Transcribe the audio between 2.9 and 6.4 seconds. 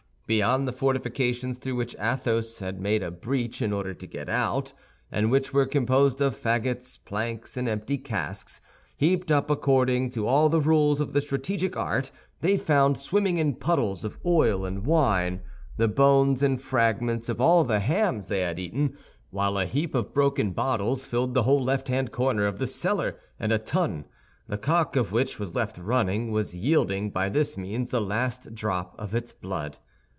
a breach in order to get out, and which were composed